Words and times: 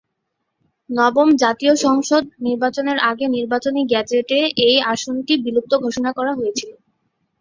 নবম 0.89 1.29
জাতীয় 1.43 1.73
সংসদ 1.85 2.23
নির্বাচনের 2.41 2.97
আগে 3.09 3.25
নির্বাচনী 3.29 3.81
গেজেটে 3.91 4.39
এই 4.67 4.77
আসনটি 4.93 5.33
বিলুপ্ত 5.45 5.73
ঘোষণা 5.85 6.11
করা 6.17 6.31
হয়েছিল। 6.35 6.71